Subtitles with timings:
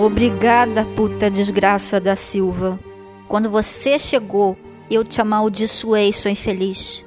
[0.00, 2.80] Obrigada, puta desgraça da Silva.
[3.28, 4.56] Quando você chegou,
[4.90, 7.04] eu te amaldiçoei, sou infeliz.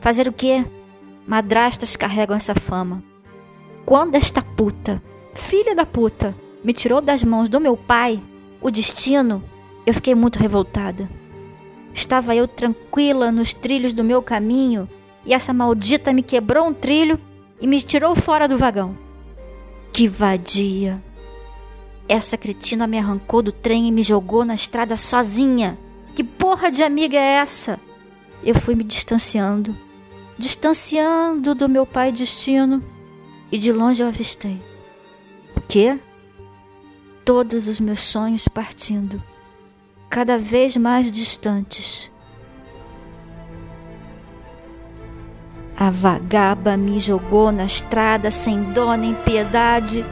[0.00, 0.66] Fazer o quê?
[1.28, 3.04] Madrastas carregam essa fama.
[3.86, 5.00] Quando esta puta,
[5.32, 6.34] filha da puta,
[6.64, 8.20] me tirou das mãos do meu pai,
[8.60, 9.40] o destino,
[9.86, 11.08] eu fiquei muito revoltada.
[11.94, 14.88] Estava eu tranquila nos trilhos do meu caminho
[15.24, 17.16] e essa maldita me quebrou um trilho
[17.60, 18.98] e me tirou fora do vagão.
[19.92, 21.00] Que vadia!
[22.08, 25.78] Essa cretina me arrancou do trem e me jogou na estrada sozinha.
[26.14, 27.80] Que porra de amiga é essa?
[28.42, 29.76] Eu fui me distanciando,
[30.38, 32.82] distanciando do meu pai destino,
[33.50, 34.60] e de longe eu avistei.
[35.56, 35.98] O quê?
[37.24, 39.22] Todos os meus sonhos partindo,
[40.10, 42.12] cada vez mais distantes.
[45.76, 50.04] A vagaba me jogou na estrada sem dó nem piedade.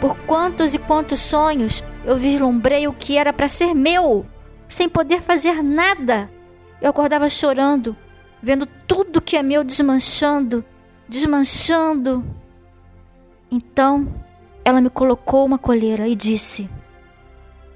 [0.00, 4.24] Por quantos e quantos sonhos eu vislumbrei o que era para ser meu,
[4.68, 6.30] sem poder fazer nada.
[6.80, 7.94] Eu acordava chorando,
[8.42, 10.64] vendo tudo que é meu desmanchando,
[11.06, 12.24] desmanchando.
[13.50, 14.08] Então,
[14.64, 16.70] ela me colocou uma colheira e disse: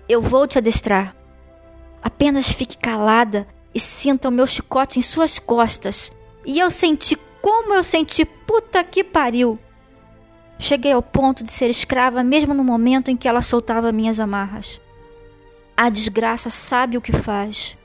[0.09, 1.15] Eu vou te adestrar.
[2.03, 6.11] Apenas fique calada e sinta o meu chicote em suas costas.
[6.47, 9.59] E eu senti como eu senti puta que pariu.
[10.59, 14.81] Cheguei ao ponto de ser escrava mesmo no momento em que ela soltava minhas amarras.
[15.77, 17.77] A desgraça sabe o que faz.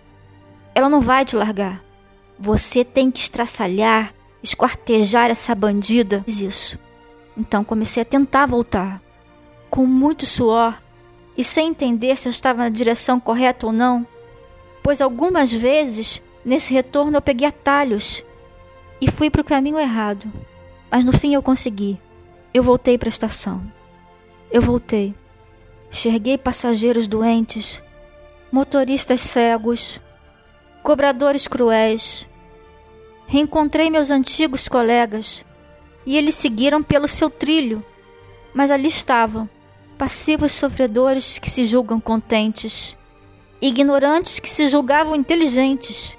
[0.76, 1.84] Ela não vai te largar.
[2.38, 6.24] Você tem que estraçalhar, esquartejar essa bandida.
[6.28, 6.80] Isso.
[7.36, 9.02] Então comecei a tentar voltar.
[9.70, 10.80] Com muito suor
[11.38, 14.06] e sem entender se eu estava na direção correta ou não,
[14.84, 18.24] pois algumas vezes nesse retorno eu peguei atalhos
[19.00, 20.32] e fui para o caminho errado.
[20.92, 22.00] Mas no fim eu consegui.
[22.54, 23.62] Eu voltei para a estação.
[24.52, 25.14] Eu voltei.
[25.92, 27.82] Enxerguei passageiros doentes,
[28.52, 30.02] motoristas cegos,
[30.82, 32.28] cobradores cruéis.
[33.28, 35.46] Reencontrei meus antigos colegas
[36.06, 37.86] e eles seguiram pelo seu trilho,
[38.54, 39.48] mas ali estavam,
[39.96, 42.98] passivos sofredores que se julgam contentes,
[43.62, 46.18] ignorantes que se julgavam inteligentes.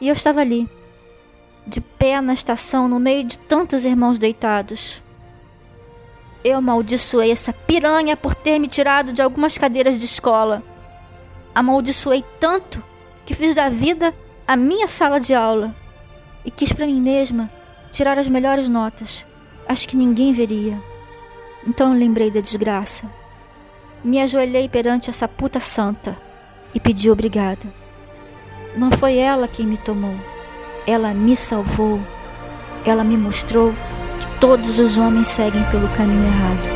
[0.00, 0.68] E eu estava ali,
[1.64, 5.05] de pé na estação no meio de tantos irmãos deitados.
[6.46, 10.62] Eu amaldiçoei essa piranha por ter me tirado de algumas cadeiras de escola.
[11.52, 12.80] Amaldiçoei tanto
[13.24, 14.14] que fiz da vida
[14.46, 15.74] a minha sala de aula
[16.44, 17.50] e quis para mim mesma
[17.90, 19.26] tirar as melhores notas,
[19.66, 20.80] as que ninguém veria.
[21.66, 23.10] Então lembrei da desgraça.
[24.04, 26.16] Me ajoelhei perante essa puta santa
[26.72, 27.66] e pedi obrigada.
[28.76, 30.14] Não foi ela quem me tomou
[30.86, 32.00] ela me salvou.
[32.84, 33.74] Ela me mostrou
[34.40, 36.75] todos os homens seguem pelo caminho errado.